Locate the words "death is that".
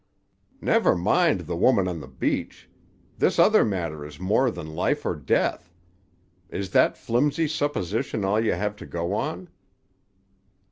5.15-6.97